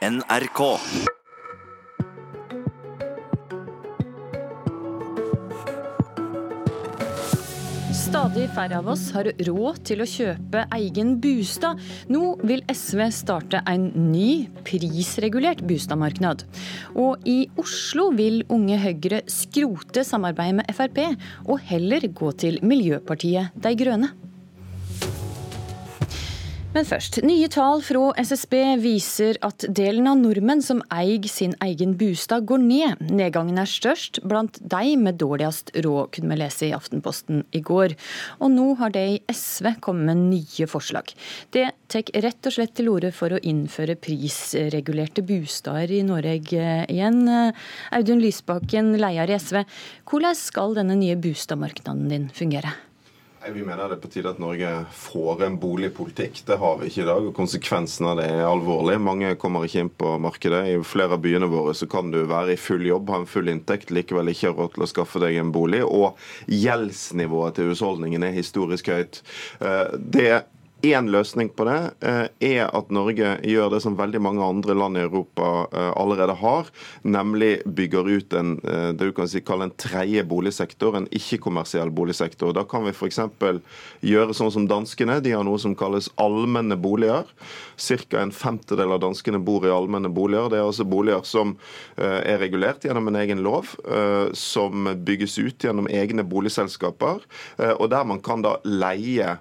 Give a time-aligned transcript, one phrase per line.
[0.00, 0.60] NRK.
[7.92, 11.76] Stadig færre av oss har råd til å kjøpe egen bostad.
[12.08, 16.46] Nå vil SV starte en ny prisregulert bostadmarked.
[16.96, 21.04] Og i Oslo vil Unge Høyre skrote samarbeidet med Frp,
[21.44, 24.14] og heller gå til Miljøpartiet De Grønne.
[26.70, 27.16] Men først.
[27.26, 32.60] Nye tall fra SSB viser at delen av nordmenn som eier sin egen bostad, går
[32.62, 33.00] ned.
[33.10, 37.96] Nedgangen er størst blant de med dårligst råd, kunne vi lese i Aftenposten i går.
[38.38, 41.10] Og nå har de i SV kommet med nye forslag.
[41.50, 47.24] Det tar rett og slett til orde for å innføre prisregulerte bostader i Norge igjen.
[47.98, 49.64] Audun Lysbakken, leder i SV.
[50.06, 52.76] Hvordan skal denne nye boligmarkedet din fungere?
[53.48, 56.42] Vi mener det er på tide at Norge får en boligpolitikk.
[56.44, 58.98] Det har vi ikke i dag, og konsekvensen av det er alvorlig.
[59.00, 60.60] Mange kommer ikke inn på markedet.
[60.68, 63.48] I flere av byene våre så kan du være i full jobb, ha en full
[63.48, 65.80] inntekt, likevel ikke ha råd til å skaffe deg en bolig.
[65.88, 66.20] Og
[66.52, 69.22] gjeldsnivået til husholdningen er historisk høyt.
[69.64, 70.28] Eh, det
[70.82, 71.78] Én løsning på det
[72.08, 76.38] eh, er at Norge gjør det som veldig mange andre land i Europa eh, allerede
[76.40, 76.70] har,
[77.04, 82.54] nemlig bygger ut en, eh, det du kan si, en tredje boligsektor, en ikke-kommersiell boligsektor.
[82.56, 83.20] Da kan vi f.eks.
[84.00, 85.18] gjøre sånn som danskene.
[85.20, 87.28] De har noe som kalles allmenne boliger.
[87.76, 88.22] Ca.
[88.22, 90.48] en femtedel av danskene bor i allmenne boliger.
[90.48, 91.56] Det er altså boliger som
[91.96, 93.72] er regulert gjennom en egen lov,
[94.36, 97.24] som bygges ut gjennom egne boligselskaper,
[97.76, 99.38] og der man kan da leie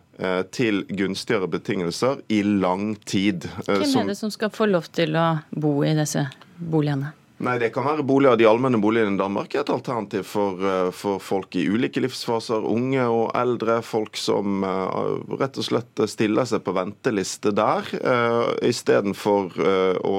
[0.52, 3.45] til gunstigere betingelser i lang tid.
[3.67, 6.25] Eh, Hvem er det som skal få lov til å bo i disse
[6.59, 7.14] boligene?
[7.39, 8.35] Nei, Det kan være boliger.
[8.35, 12.65] De allmenne boligene i Danmark er et alternativ for, uh, for, folk i ulike livsfaser.
[12.67, 13.77] Unge og eldre.
[13.85, 20.17] Folk som uh, rett og slett stiller seg på venteliste der, uh, istedenfor å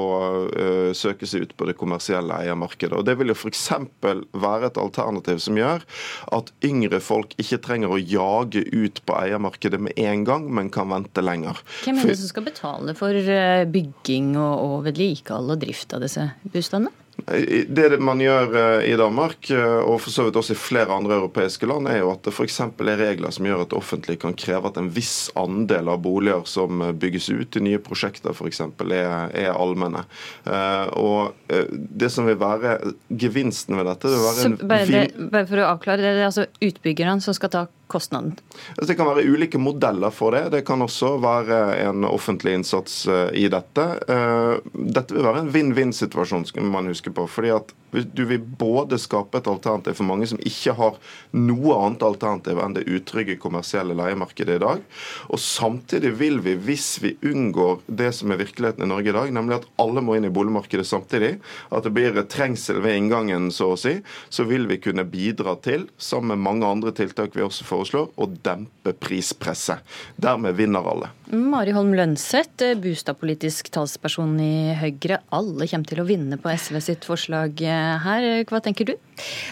[0.97, 2.97] søke seg ut på det kommersielle eiermarkedet.
[2.97, 3.67] Og Det vil jo f.eks.
[4.01, 5.85] være et alternativ som gjør
[6.37, 10.91] at yngre folk ikke trenger å jage ut på eiermarkedet med en gang, men kan
[10.93, 11.61] vente lenger.
[11.85, 13.31] Hvem er det som skal betale for
[13.75, 16.93] bygging og, og vedlikehold og drift av disse boligene?
[17.27, 21.17] Det man gjør eh, i Danmark, eh, og for så vidt også i flere andre
[21.19, 22.61] europeiske land, er jo at det f.eks.
[22.63, 26.47] er regler som gjør at det offentlige kan kreve at en viss andel av boliger
[26.51, 30.03] som eh, bygges ut i nye prosjekter f.eks., er, er allmenne.
[30.99, 31.37] Og
[31.71, 32.77] det som vil være
[33.09, 36.47] gevinsten ved dette vil være en bare, det, bare for å avklare, det er altså
[36.65, 38.37] utbyggerne som skal ta kostnaden?
[38.77, 40.47] Altså, det kan være ulike modeller for det.
[40.55, 43.03] Det kan også være en offentlig innsats
[43.37, 43.87] i dette.
[44.71, 47.27] Dette vil være en vinn-vinn-situasjon, skal man huske på.
[47.31, 50.99] fordi at du vil både skape et alternativ for mange som ikke har
[51.35, 54.85] noe annet alternativ enn det utrygge kommersielle leiemarkedet i dag.
[55.31, 59.33] Og samtidig vil vi, hvis vi unngår det som er virkeligheten i Norge i dag,
[59.35, 61.33] nemlig at alle må inn i boligmarkedet samtidig,
[61.71, 63.97] at det blir trengsel ved inngangen, så å si,
[64.31, 68.29] så vil vi kunne bidra til, sammen med mange andre tiltak vi også foreslår, å
[68.45, 69.81] dempe prispresset.
[70.21, 71.11] Dermed vinner alle.
[71.31, 75.21] Mari Holm Lønseth, bostadpolitisk talsperson i Høyre.
[75.35, 78.27] Alle kommer til å vinne på SV sitt forslag her.
[78.51, 78.97] Hva tenker du?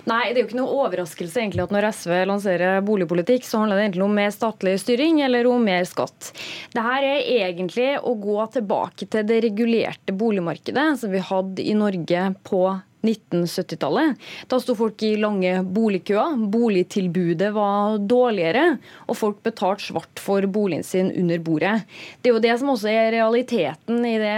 [0.09, 3.79] Nei, Det er jo ikke noe overraskelse egentlig at når SV lanserer boligpolitikk, så handler
[3.79, 6.33] det egentlig om mer statlig styring eller om mer skatt.
[6.75, 12.29] Dette er egentlig å gå tilbake til det regulerte boligmarkedet som vi hadde i Norge
[12.49, 12.63] på
[13.07, 14.19] 1970-tallet.
[14.51, 16.37] Da sto folk i lange boligkøer.
[16.51, 21.75] Boligtilbudet var dårligere, og folk betalte svart for boligen sin under bordet.
[22.23, 24.35] Det er jo det som også er realiteten i det,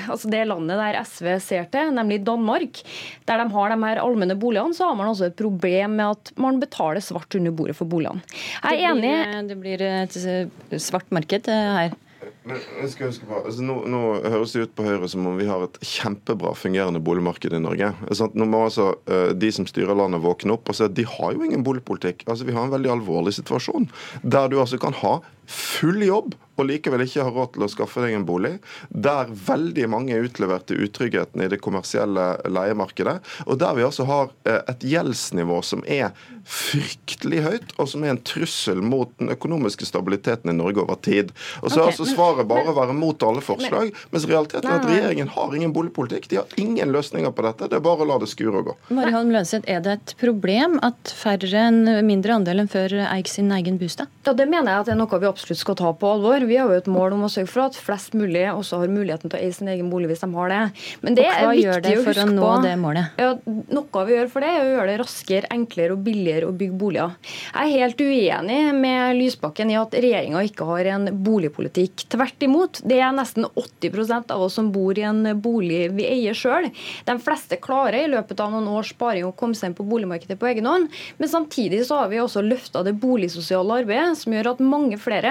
[0.00, 2.82] altså det landet der SV ser til, nemlig Danmark.
[3.28, 6.34] Der de har de her allmenne boligene, så har man også et problem med at
[6.40, 8.22] man betaler svart under bordet for boligene.
[8.64, 11.94] Jeg er enig Det blir et svart marked her.
[12.40, 13.98] Skal huske på, altså nå, nå,
[14.32, 17.90] høres det ut på Høyre som om vi har et kjempebra fungerende boligmarked i Norge.
[18.16, 21.04] Sånn, nå må altså uh, De som styrer landet, våkne opp og se at de
[21.04, 22.24] har jo ingen boligpolitikk.
[22.26, 23.90] Altså Vi har en veldig alvorlig situasjon
[24.24, 25.18] der du altså kan ha
[25.50, 28.56] full jobb og likevel ikke har råd til å skaffe deg en bolig,
[28.90, 33.16] der veldig mange er utlevert til utryggheten i det kommersielle leiemarkedet,
[33.46, 36.12] og der vi altså har eh, et gjeldsnivå som er
[36.50, 41.32] fryktelig høyt, og som er en trussel mot den økonomiske stabiliteten i Norge over tid.
[41.60, 44.80] Og så okay, er altså svaret bare å være mot alle forslag, mens realiteten er
[44.80, 46.28] at regjeringen har ingen boligpolitikk.
[46.32, 47.70] De har ingen løsninger på dette.
[47.70, 48.76] Det er bare å la det skure og gå.
[48.96, 53.30] Mari Holm Lønseth, er det et problem at færre, en mindre andel enn før eier
[53.30, 54.10] sin egen bostad?
[54.26, 56.44] Ja, det mener jeg at det er noe vi absolutt skal ta på alvor.
[56.48, 59.30] Vi har jo et mål om å sørge for at flest mulig også har muligheten
[59.30, 60.60] til å eie sin egen bolig hvis de har det.
[61.04, 63.20] Men det er viktig det for å, å nå det målet?
[63.20, 66.56] Ja, noe vi gjør for det, er å gjøre det raskere, enklere og billigere å
[66.56, 67.16] bygge boliger.
[67.50, 72.06] Jeg er helt uenig med Lysbakken i at regjeringa ikke har en boligpolitikk.
[72.12, 72.82] Tvert imot.
[72.86, 76.70] Det er nesten 80% av oss som bor i en bolig vi eier sjøl.
[77.06, 80.38] De fleste klarer i løpet av noen års sparing å komme seg inn på boligmarkedet
[80.40, 80.90] på egen hånd.
[81.18, 85.29] Men samtidig så har vi også løfta det boligsosiale arbeidet, som gjør at mange flere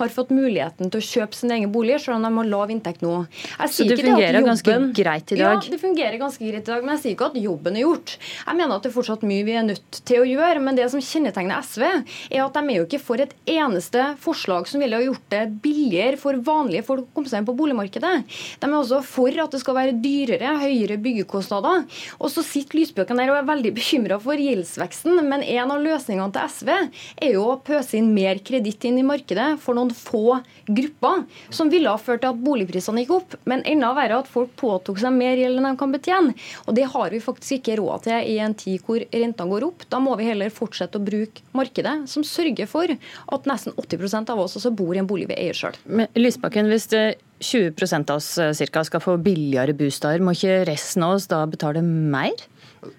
[0.00, 3.04] har fått muligheten til å kjøpe sin egen bolig, selv om de har lav inntekt
[3.04, 3.14] nå.
[3.58, 5.58] så det fungerer jobben, ganske greit i dag?
[5.58, 8.16] Ja, det fungerer ganske greit i dag, men jeg sier ikke at jobben er gjort.
[8.18, 10.88] Jeg mener at det er fortsatt mye vi er nødt til å gjøre, men det
[10.92, 11.86] som kjennetegner SV,
[12.30, 15.44] er at de er jo ikke for et eneste forslag som ville ha gjort det
[15.64, 18.14] billigere for vanlige folk å komme seg inn på boligmarkedet.
[18.60, 21.86] De er også for at det skal være dyrere, høyere byggekostnader.
[22.18, 26.34] Og så sitter Lysbøken der og er veldig bekymra for gjeldsveksten, men en av løsningene
[26.34, 29.27] til SV er jo å pøse inn mer kreditt inn i markedet
[29.60, 33.36] for noen få grupper, som ville ha ført til at boligprisene gikk opp.
[33.48, 36.34] Men enda verre at folk påtok seg mer gjeld enn de kan betjene.
[36.66, 39.86] Og det har vi faktisk ikke råd til i en tid hvor rentene går opp.
[39.92, 44.44] Da må vi heller fortsette å bruke markedet, som sørger for at nesten 80% av
[44.44, 45.76] oss også bor i en bolig vi eier sjøl.
[46.18, 47.06] Lysbakken, hvis det
[47.38, 51.44] 20 av oss eh, cirka, skal få billigere bostader, må ikke resten av oss da
[51.46, 52.34] betale mer?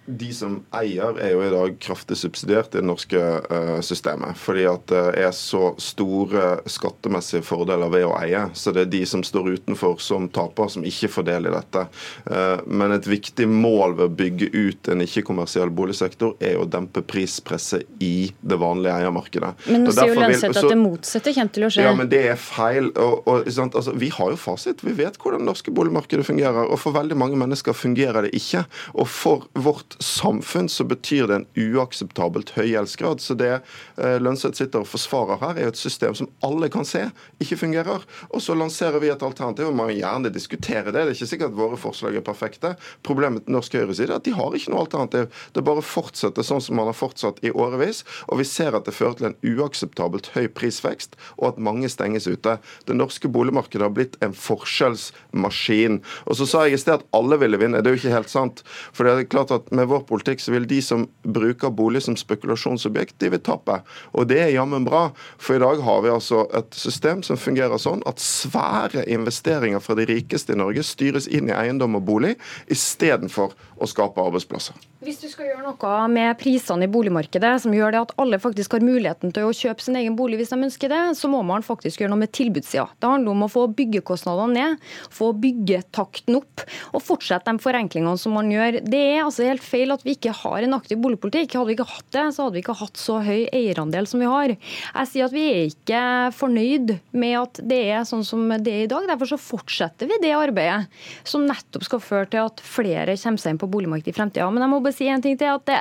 [0.06, 4.38] De som eier, er jo i dag kraftig subsidiert i det norske uh, systemet.
[4.40, 8.46] Fordi at det er så store skattemessige fordeler ved å eie.
[8.58, 11.86] Så det er de som står utenfor som taper, som ikke får del i dette.
[12.30, 17.04] Uh, men et viktig mål ved å bygge ut en ikke-kommersiell boligsektor er å dempe
[17.06, 19.54] prispresset i det vanlige eiermarkedet.
[19.70, 21.86] Men nå sier jo Lønseth at det motsatte kommer til å skje.
[21.88, 22.92] Ja, men det er feil.
[23.00, 24.84] Og, og, altså, vi har jo fasit.
[24.86, 26.68] Vi vet hvordan det norske boligmarkedet fungerer.
[26.68, 28.66] Og for veldig mange mennesker fungerer det ikke.
[28.96, 33.22] Og for vårt samfunn så betyr det en uakseptabelt høy gjeldsgrad.
[33.22, 36.88] Så det eh, Lønseth sitter og forsvarer her, er jo et system som alle kan
[36.88, 37.06] se
[37.44, 38.06] ikke fungerer.
[38.34, 40.96] Og så lanserer vi et alternativ, og man kan gjerne diskutere det.
[40.98, 42.74] Det er ikke sikkert at våre forslag er perfekte.
[43.06, 45.30] Problemet til norsk høyreside er at de har ikke noe alternativ.
[45.54, 48.02] Det bare fortsetter sånn som man har fortsatt i årevis.
[48.30, 52.30] Og vi ser at det fører til en uakseptabelt høy prisvekst, og at mange stenges
[52.30, 52.58] ute.
[52.88, 56.02] Det norske boligmarkedet har blitt en forskjellsmaskin.
[56.26, 57.84] Og så sa jeg i sted at alle ville vinne.
[57.84, 58.64] Det er jo ikke helt sant.
[58.96, 62.18] For det er klart at med vår politikk så vil de som bruker bolig som
[62.20, 63.80] spekulasjonsobjekt, de vil tape.
[64.14, 65.10] Og det er jammen bra.
[65.42, 69.98] For i dag har vi altså et system som fungerer sånn at svære investeringer fra
[70.00, 72.36] de rikeste i Norge styres inn i eiendom og bolig,
[72.72, 74.76] istedenfor å skape arbeidsplasser.
[75.00, 78.74] Hvis du skal gjøre noe med prisene i boligmarkedet, som gjør det at alle faktisk
[78.76, 81.64] har muligheten til å kjøpe sin egen bolig hvis de ønsker det, så må man
[81.64, 82.90] faktisk gjøre noe med tilbudssida.
[83.00, 88.36] Det handler om å få byggekostnadene ned, få byggetakten opp og fortsette de forenklingene som
[88.36, 88.82] man gjør.
[88.84, 91.58] Det er altså helt feil at vi ikke har en aktiv boligpolitikk.
[91.58, 94.30] Hadde vi ikke hatt det, så hadde vi ikke hatt så høy eierandel som vi
[94.30, 94.56] har.
[94.56, 96.04] Jeg sier at vi er ikke
[96.38, 99.08] fornøyd med at det er sånn som det er i dag.
[99.10, 100.88] Derfor så fortsetter vi det arbeidet
[101.28, 104.50] som nettopp skal føre til at flere kommer seg inn på boligmarkedet i fremtida.
[104.54, 105.56] Men jeg må bare si en ting til.
[105.60, 105.80] at det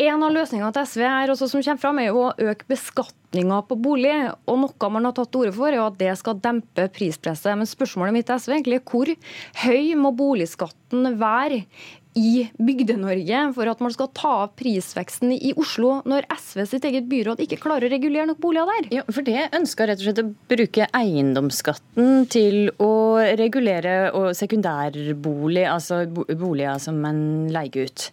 [0.00, 2.68] en av løsningene til SV her også som kommer fram, er jo å øke
[3.30, 4.30] beskatninga på bolig.
[4.46, 7.56] Og Noe man har tatt til orde for, er at det skal dempe prispresset.
[7.56, 9.06] Men spørsmålet mitt er egentlig hvor
[9.64, 11.64] høy må boligskatten være
[12.18, 17.06] i Bygde-Norge for at man skal ta av prisveksten i Oslo, når SV sitt eget
[17.06, 18.88] byråd ikke klarer å regulere nok boliger der?
[18.98, 26.02] Ja, for Det ønsker rett og slett å bruke eiendomsskatten til å regulere sekundærbolig, altså
[26.10, 28.10] boliger som man leier ut.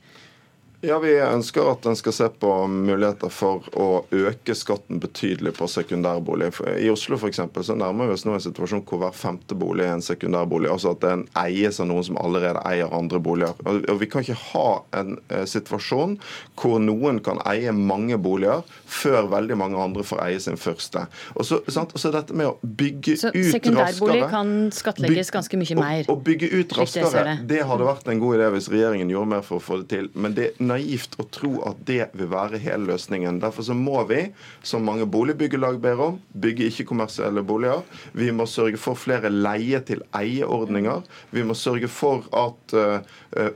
[0.88, 5.68] Ja, Vi ønsker at en skal se på muligheter for å øke skatten betydelig på
[5.68, 6.48] sekundærbolig.
[6.80, 9.84] I Oslo for eksempel, så nærmer vi oss nå en situasjon hvor hver femte bolig
[9.84, 10.70] er en sekundærbolig.
[10.72, 13.60] Altså at den eies av noen som allerede eier andre boliger.
[13.68, 16.16] Og Vi kan ikke ha en eh, situasjon
[16.56, 21.04] hvor noen kan eie mange boliger før veldig mange andre får eie sin første.
[21.36, 21.98] Og så, sant?
[22.00, 26.08] så dette med å bygge så ut raskere Sekundærbolig kan skattlegges ganske mye mer?
[26.08, 29.60] Å bygge ut raskere, det hadde vært en god idé hvis regjeringen gjorde mer for
[29.60, 30.12] å få det til.
[30.16, 33.42] men det naivt å tro at det vil være hele løsningen.
[33.42, 34.28] Derfor så må vi,
[34.66, 37.84] som mange boligbyggelag ber om, bygge ikke-kommersielle boliger.
[38.18, 41.06] Vi må sørge for flere leie-til-eie-ordninger.
[41.36, 43.00] Vi må sørge for at uh,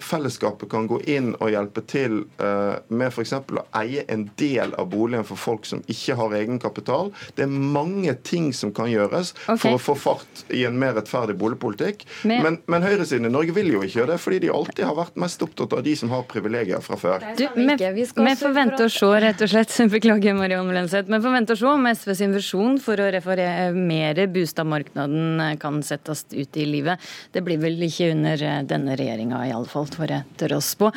[0.01, 3.35] fellesskapet kan gå inn og hjelpe til uh, med f.eks.
[3.37, 7.11] å eie en del av boligen for folk som ikke har egenkapital.
[7.37, 9.61] Det er mange ting som kan gjøres okay.
[9.61, 12.05] for å få fart i en mer rettferdig boligpolitikk.
[12.27, 15.19] Men, men høyresiden i Norge vil jo ikke gjøre det, fordi de alltid har vært
[15.21, 17.25] mest opptatt av de som har privilegier fra før.
[17.37, 18.05] Du, vi
[18.37, 19.73] får vente og se, rett og slett.
[19.95, 24.27] Beklager, Marianne Lønseth, Men får vente og se om SV sin visjon for å reformere
[24.31, 27.11] boligmarkedet kan settes ut i livet.
[27.31, 30.91] Det blir vel ikke under denne regjeringa iallfall, får jeg tørre å spå.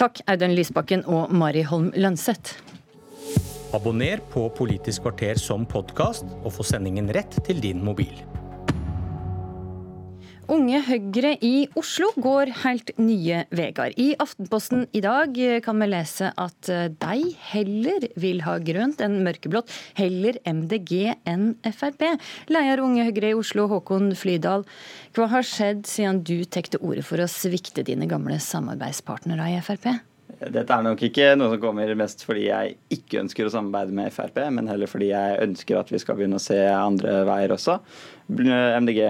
[0.00, 2.58] Takk Audun Lysbakken og Mari Holm Lønseth.
[3.72, 8.12] Abonner på Politisk kvarter som podkast, og få sendingen rett til din mobil.
[10.52, 13.94] Unge Høyre i Oslo går helt nye veier.
[13.96, 16.68] I Aftenposten i dag kan vi lese at
[17.00, 19.72] de heller vil ha grønt enn mørkeblått.
[19.96, 22.04] Heller MDG enn Frp.
[22.52, 24.68] Leder Unge Høyre i Oslo, Håkon Flydal.
[25.16, 29.60] Hva har skjedd siden du tok til orde for å svikte dine gamle samarbeidspartnere i
[29.64, 30.11] Frp?
[30.50, 34.14] Dette er nok ikke noe som kommer mest fordi jeg ikke ønsker å samarbeide med
[34.14, 37.78] Frp, men heller fordi jeg ønsker at vi skal begynne å se andre veier også.
[38.32, 39.00] MDG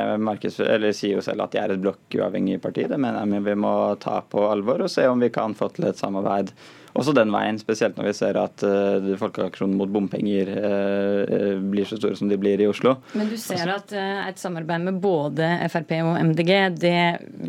[0.51, 2.89] sier jo selv at de er et blokkuavhengig parti.
[2.91, 5.91] Det mener jeg vi må ta på alvor og se om vi kan få til
[5.91, 6.53] et samarbeid
[6.99, 7.59] også den veien.
[7.61, 12.39] Spesielt når vi ser at uh, folkeaksjonen mot bompenger uh, blir så store som de
[12.41, 12.99] blir i Oslo.
[13.17, 17.03] Men du ser at uh, et samarbeid med både Frp og MDG, det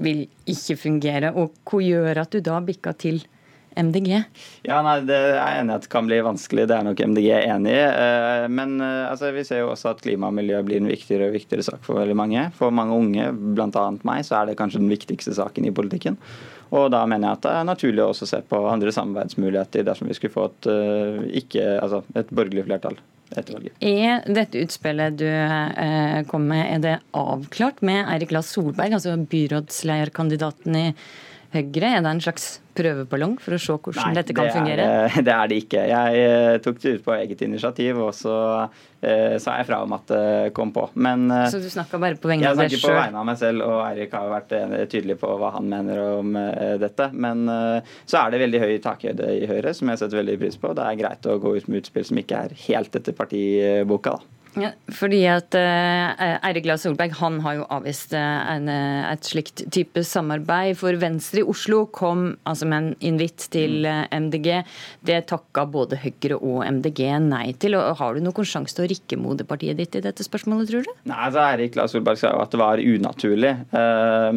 [0.03, 1.33] vil ikke fungere.
[1.35, 3.23] Og hva gjør at du da bikker til
[3.75, 4.23] MDG?
[4.67, 6.67] Ja, nei, Det er enig at kan bli vanskelig.
[6.69, 7.83] Det er nok MDG enig i.
[7.83, 11.29] Eh, men eh, altså, vi ser jo også at klima og miljø blir en viktigere
[11.29, 12.47] og viktigere sak for veldig mange.
[12.57, 13.85] For mange unge, bl.a.
[14.07, 16.19] meg, så er det kanskje den viktigste saken i politikken.
[16.73, 20.09] Og da mener jeg at det er naturlig å også se på andre samarbeidsmuligheter dersom
[20.09, 22.97] vi skulle få et, eh, ikke, altså et borgerlig flertall.
[23.33, 25.25] Er dette utspillet du
[26.29, 30.83] kom med, er det avklart med Eirik Lass Solberg, altså byrådslederkandidaten i
[31.53, 31.89] Høyre?
[32.00, 34.88] Er det en slags prøveballong for å se hvordan Nei, dette kan det fungere?
[35.05, 35.83] Er, det er det ikke.
[35.91, 39.93] Jeg eh, tok det ut på eget initiativ, og så eh, sa jeg fra om
[39.93, 40.88] at det kom på.
[40.98, 42.74] Men, eh, så du snakka bare på vegne av deg sjøl?
[42.74, 45.53] Jeg snakker på vegne av meg selv, og Eirik har vært eh, tydelig på hva
[45.60, 47.12] han mener om eh, dette.
[47.13, 50.57] Men eh, så er det veldig høy takhøyde i Høyre, som jeg setter veldig pris
[50.57, 50.74] på.
[50.74, 54.17] Det er greit å gå ut med utspill som ikke er helt etter partiboka.
[54.17, 54.42] da.
[54.60, 58.22] Ja, fordi at uh, Eirik Lae Solberg han har jo avvist uh,
[58.53, 60.75] en, et slikt type samarbeid.
[60.79, 64.50] For Venstre i Oslo kom altså med en invitt til MDG.
[65.05, 67.77] Det takka både Høyre og MDG nei til.
[67.79, 70.93] og Har du noen sjanse til å rikke moderpartiet ditt i dette spørsmålet, tror du?
[71.10, 73.55] Nei, altså Eirik Lae Solberg sa jo at det var unaturlig.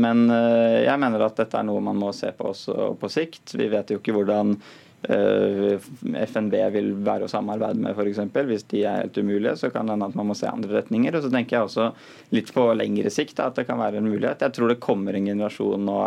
[0.01, 3.57] men jeg mener at dette er noe man må se på også på sikt.
[3.59, 8.21] Vi vet jo ikke hvordan Eh, FNB vil være å samarbeide med, f.eks.
[8.49, 11.17] Hvis de er helt umulige, så kan det hende at man må se andre retninger.
[11.17, 11.89] Og så tenker jeg også
[12.37, 14.43] litt på lengre sikt at det kan være en mulighet.
[14.43, 15.99] Jeg tror det kommer en generasjon nå,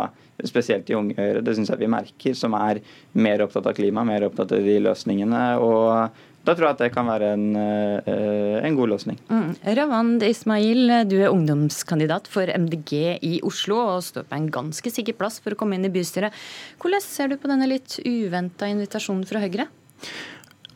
[0.48, 2.80] spesielt i unge Høyre, det syns jeg vi merker, som er
[3.12, 5.44] mer opptatt av klima, mer opptatt av de løsningene.
[5.60, 9.18] og da tror jeg at det kan være en, eh, en god løsning.
[9.28, 9.50] Mm.
[9.76, 15.18] Ravand Ismail, du er ungdomskandidat for MDG i Oslo og står på en ganske sikker
[15.18, 16.32] plass for å komme inn i bystyret.
[16.80, 19.68] Hvordan ser du på denne litt uventa invitasjonen fra Høyre?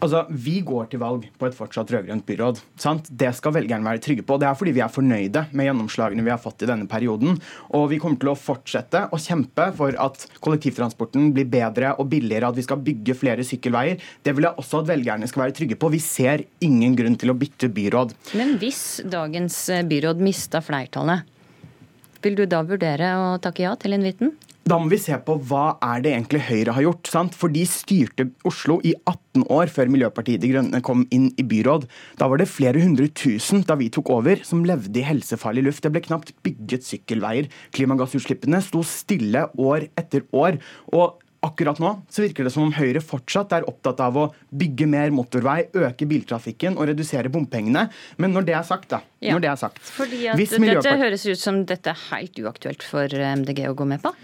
[0.03, 2.61] Altså, Vi går til valg på et fortsatt rød-grønt byråd.
[2.81, 3.09] Sant?
[3.09, 4.39] Det skal velgerne være trygge på.
[4.41, 7.39] Det er fordi vi er fornøyde med gjennomslagene vi har fått i denne perioden.
[7.77, 12.51] Og vi kommer til å fortsette å kjempe for at kollektivtransporten blir bedre og billigere,
[12.51, 14.03] at vi skal bygge flere sykkelveier.
[14.25, 15.93] Det vil jeg også at velgerne skal være trygge på.
[15.95, 18.17] Vi ser ingen grunn til å bytte byråd.
[18.39, 21.31] Men hvis dagens byråd mista flertallet,
[22.25, 24.33] vil du da vurdere å takke ja til invitten?
[24.64, 27.09] Da må vi se på hva er det egentlig Høyre har gjort.
[27.12, 27.35] sant?
[27.37, 31.85] For de styrte Oslo i 18 år før Miljøpartiet De Grønne kom inn i byråd.
[32.16, 35.85] Da var det flere hundre tusen da vi tok over, som levde i helsefarlig luft.
[35.85, 37.50] Det ble knapt bygget sykkelveier.
[37.76, 40.56] Klimagassutslippene sto stille år etter år.
[40.97, 44.88] Og akkurat nå så virker det som om Høyre fortsatt er opptatt av å bygge
[44.88, 47.90] mer motorvei, øke biltrafikken og redusere bompengene.
[48.16, 49.37] Men når det er sagt, da ja.
[49.37, 53.12] når det er sagt, Fordi at Dette høres ut som dette er helt uaktuelt for
[53.12, 54.14] MDG å gå med på?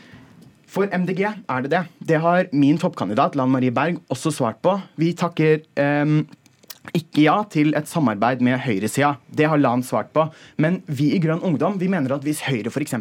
[0.71, 1.81] For MDG er det det.
[2.07, 4.77] Det har min toppkandidat Lan Marie Berg også svart på.
[5.01, 5.65] Vi takker
[6.05, 6.23] um,
[6.97, 9.15] ikke ja til et samarbeid med høyresida.
[9.27, 10.25] Det har Lan svart på.
[10.63, 12.97] Men vi i Grønn Ungdom vi mener at hvis Høyre f.eks.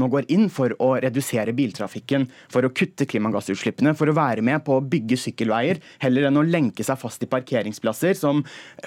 [0.00, 4.64] nå går inn for å redusere biltrafikken, for å kutte klimagassutslippene, for å være med
[4.66, 8.42] på å bygge sykkelveier, heller enn å lenke seg fast i parkeringsplasser, som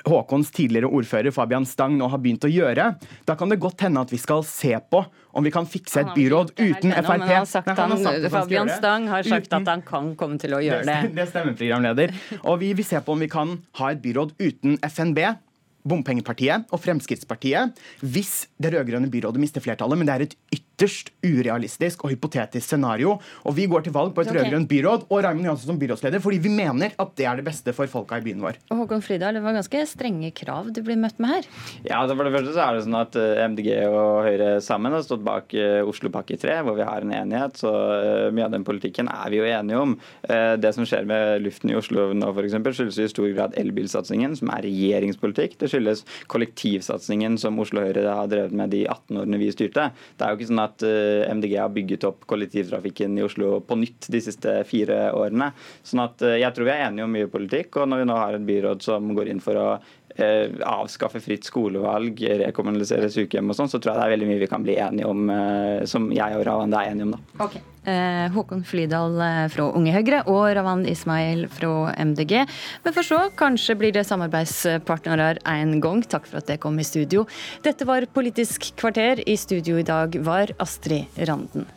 [0.08, 2.92] Håkons tidligere ordfører Fabian Stang nå har begynt å gjøre,
[3.28, 5.04] da kan det godt hende at vi skal se på
[5.38, 7.10] om vi kan fikse et byråd uten Frp.
[7.22, 11.12] Nei, han, Fabian Stang har sagt uten, at han kan komme til å gjøre det.
[11.14, 12.16] Det stemmer, programleder.
[12.42, 14.47] Og vi vil se på om vi kan ha et byråd uten
[14.84, 15.20] FNB
[15.88, 20.38] bompengepartiet og Fremskrittspartiet hvis det rød-grønne byrådet mister flertallet, men det er et
[20.78, 23.16] ytterst urealistisk og hypotetisk scenario.
[23.50, 24.44] Og vi går til valg på et okay.
[24.44, 27.74] rød-grønt byråd og Raymond Johansen som byrådsleder fordi vi mener at det er det beste
[27.74, 28.60] for folka i byen vår.
[28.70, 31.48] Og Håkon Frydal, det var ganske strenge krav du blir møtt med her?
[31.88, 35.06] Ja, for det første så er det sånn at eh, MDG og Høyre sammen har
[35.06, 37.58] stått bak eh, Oslopakke 3, hvor vi har en enighet.
[37.58, 39.98] Så eh, mye av den politikken er vi jo enige om.
[40.28, 44.52] Det som skjer med luften i Oslo nå f.eks., skyldes i stor grad elbilsatsingen, som
[44.54, 45.58] er regjeringspolitikk.
[45.62, 49.90] Det skyldes kollektivsatsingen som Oslo Høyre har drevet med de 18 årene vi styrte.
[50.18, 54.10] Det er jo ikke sånn at MDG har bygget opp kollektivtrafikken i Oslo på nytt
[54.14, 55.50] de siste fire årene.
[55.88, 57.80] Sånn at jeg tror vi er enige om mye politikk.
[57.82, 59.68] Og når vi nå har et byråd som går inn for å
[60.18, 64.52] avskaffe fritt skolevalg, rekommunalisere sykehjem og sånn, så tror jeg det er veldig mye vi
[64.52, 65.32] kan bli enige om,
[65.90, 67.44] som jeg og Ravan er enige om, da.
[67.48, 67.66] Okay.
[67.88, 72.42] Eh, Håkon Flydal eh, fra Unge Høyre og Ravan Ismail fra MDG.
[72.84, 76.04] Men for så, kanskje blir det samarbeidspartnere en gang.
[76.04, 77.24] Takk for at dere kom i studio.
[77.64, 79.24] Dette var Politisk kvarter.
[79.24, 81.68] I studio i dag var Astrid Randen.